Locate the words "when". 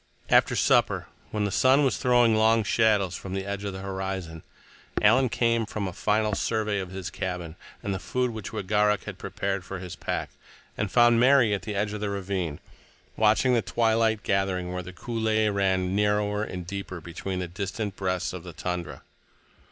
1.29-1.43